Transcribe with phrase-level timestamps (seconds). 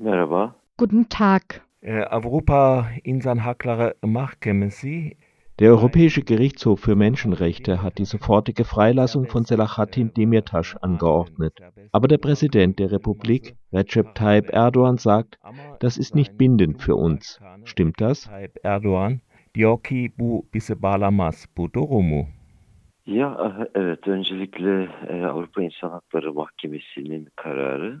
[0.00, 0.54] Merhaba.
[0.78, 1.42] Guten Tag.
[2.10, 5.12] Avrupa İnsan Hakları Mahkemesi
[5.58, 11.54] Der Europäische Gerichtshof für Menschenrechte hat die sofortige Freilassung von Selahattin Demirtas angeordnet.
[11.92, 15.38] Aber der Präsident der Republik, Recep Tayyip Erdogan, sagt,
[15.80, 17.40] das ist nicht bindend für uns.
[17.64, 18.24] Stimmt das?
[18.24, 19.20] Tayyip Erdoğan
[19.54, 21.46] diyor ki bu bizi bağlamaz.
[21.56, 22.26] Bu doğru mu?
[23.06, 28.00] Ya evet öncelikle e, Avrupa İnsan Hakları Mahkemesi'nin kararı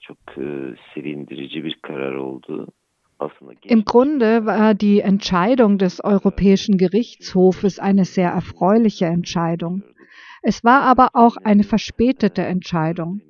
[0.00, 2.66] çok e, sevindirici bir karar oldu.
[3.64, 9.82] Im Grunde war die Entscheidung des Europäischen Gerichtshofes eine sehr erfreuliche Entscheidung.
[10.42, 13.22] Es war aber auch eine verspätete Entscheidung.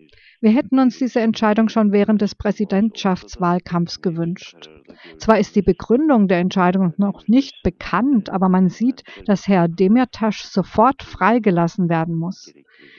[0.47, 4.71] Wir hätten uns diese Entscheidung schon während des Präsidentschaftswahlkampfs gewünscht.
[5.19, 10.53] Zwar ist die Begründung der Entscheidung noch nicht bekannt, aber man sieht, dass Herr Demirtas
[10.53, 12.55] sofort freigelassen werden muss.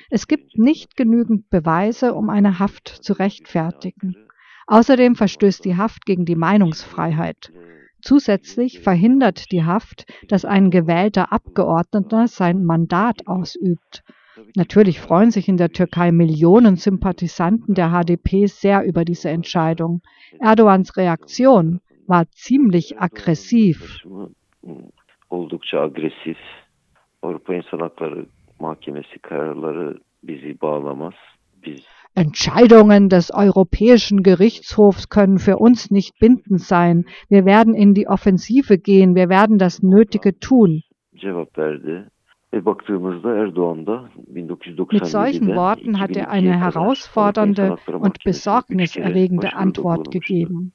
[0.09, 4.17] Es gibt nicht genügend Beweise, um eine Haft zu rechtfertigen.
[4.65, 7.53] Außerdem verstößt die Haft gegen die Meinungsfreiheit.
[8.01, 14.03] Zusätzlich verhindert die Haft, dass ein gewählter Abgeordneter sein Mandat ausübt.
[14.55, 20.01] Natürlich freuen sich in der Türkei Millionen Sympathisanten der HDP sehr über diese Entscheidung.
[20.39, 24.01] Erdogans Reaktion war ziemlich aggressiv.
[25.29, 26.37] Oldukça agresif.
[27.21, 28.25] Avrupa İnsan Hakları
[28.59, 31.13] Mahkemesi kararları bizi bağlamaz.
[31.65, 31.81] Biz
[32.15, 37.05] Entscheidungen des Europäischen Gerichtshofs können für uns nicht bindend sein.
[37.29, 40.81] Wir werden in die Offensive gehen, wir werden das Nötige tun.
[41.21, 42.05] cevap verdi.
[42.57, 48.25] Ve baktığımızda Erdoğan da 1997'de Mit solchen Worten hat er eine 2002'ye kadar herausfordernde und
[48.25, 50.71] besorgniserregende Antwort gegeben.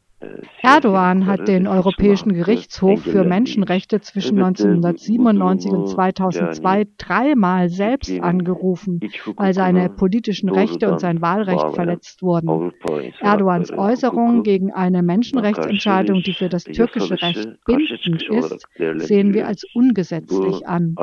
[0.62, 6.76] Erdogan hat den Europäischen Gerichtshof für Menschenrechte zwischen Evet, e, bu 1997 und durumu 2002
[6.76, 9.00] yani dreimal selbst angerufen,
[9.36, 12.72] weil seine politischen Rechte und sein Wahlrecht verletzt wurden.
[13.20, 19.64] Erdogans Äußerungen gegen eine Menschenrechtsentscheidung, die für das türkische Recht bindend ist, sehen wir als
[19.74, 20.94] ungesetzlich an.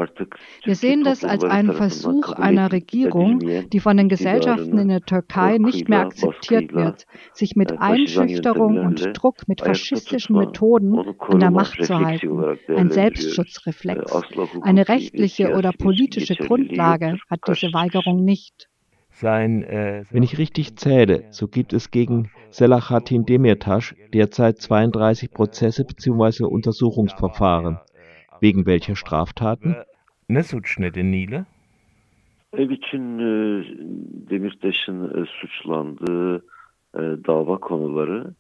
[0.64, 3.40] Wir sehen das als einen Versuch einer Regierung,
[3.72, 9.00] die von den Gesellschaften in der Türkei nicht mehr akzeptiert wird, sich mit Einschüchterung und
[9.00, 12.58] yöntemlerle Druck mit ayakta faschistischen Methoden an der Macht zu halten.
[12.68, 12.90] Ein.
[12.90, 14.14] Äh, Selbstschutzreflex.
[14.14, 18.70] Hukuki Eine rechtliche oder politische Grundlage hat diese Weigerung nicht.
[19.12, 25.84] Sein, äh, Wenn ich richtig zähle, so gibt es gegen Selahattin Demirtas derzeit 32 Prozesse
[25.84, 26.46] bzw.
[26.46, 27.80] Untersuchungsverfahren.
[28.42, 29.76] Wegen welcher Straftaten?
[29.76, 29.86] Ve
[30.30, 31.46] ne suç nedeniyle?
[32.58, 33.64] E, bütün e,
[34.30, 36.38] Demirtaş'ın e, suçlandığı
[36.96, 38.34] e, dava konuları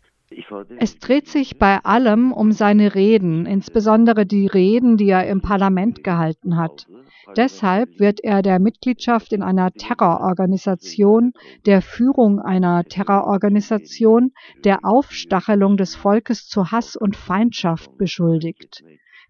[0.77, 6.03] Es dreht sich bei allem um seine Reden, insbesondere die Reden, die er im Parlament
[6.03, 6.87] gehalten hat.
[7.35, 11.33] Deshalb wird er der Mitgliedschaft in einer Terrororganisation,
[11.65, 14.31] der Führung einer Terrororganisation,
[14.63, 18.83] der Aufstachelung des Volkes zu Hass und Feindschaft beschuldigt.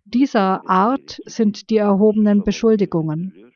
[0.06, 3.49] Dieser Art sind die erhobenen Beschuldigungen.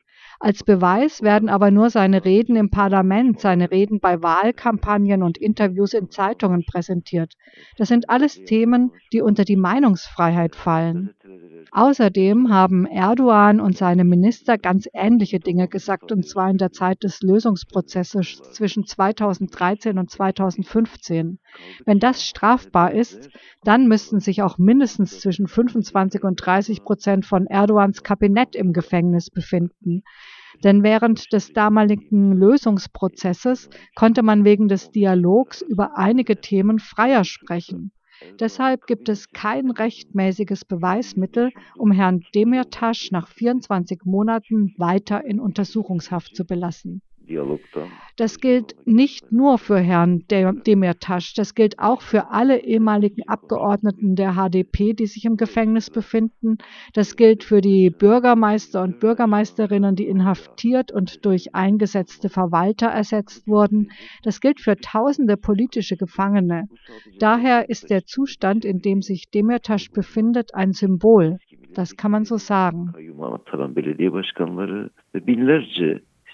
[0.44, 5.94] Als Beweis werden aber nur seine Reden im Parlament, seine Reden bei Wahlkampagnen und Interviews
[5.94, 7.36] in Zeitungen präsentiert.
[7.78, 11.16] Das sind alles Themen, die unter die Meinungsfreiheit fallen.
[11.71, 17.03] Außerdem haben Erdogan und seine Minister ganz ähnliche Dinge gesagt, und zwar in der Zeit
[17.03, 21.39] des Lösungsprozesses zwischen 2013 und 2015.
[21.85, 23.29] Wenn das strafbar ist,
[23.63, 29.31] dann müssten sich auch mindestens zwischen 25 und 30 Prozent von Erdogans Kabinett im Gefängnis
[29.31, 30.03] befinden.
[30.63, 37.91] Denn während des damaligen Lösungsprozesses konnte man wegen des Dialogs über einige Themen freier sprechen.
[38.39, 46.35] Deshalb gibt es kein rechtmäßiges Beweismittel, um Herrn Demirtas nach 24 Monaten weiter in Untersuchungshaft
[46.35, 47.01] zu belassen.
[48.17, 54.16] Das gilt nicht nur für Herrn De- Demirtas, das gilt auch für alle ehemaligen Abgeordneten
[54.16, 56.57] der HDP, die sich im Gefängnis befinden.
[56.94, 63.91] Das gilt für die Bürgermeister und Bürgermeisterinnen, die inhaftiert und durch eingesetzte Verwalter ersetzt wurden.
[64.21, 66.67] Das gilt für tausende politische Gefangene.
[67.19, 71.39] Daher ist der Zustand, in dem sich Demirtas befindet, ein Symbol.
[71.74, 72.94] Das kann man so sagen.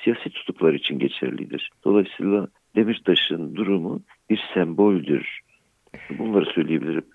[0.04, 1.72] Siyasi tutuklar için geçerlidir.
[1.86, 5.40] Dolayısıyla Demirtaş'ın durumu bir semboldür.
[6.10, 7.06] Bunları söyleyebilirim.